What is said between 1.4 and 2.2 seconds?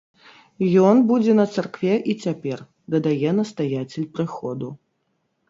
царкве і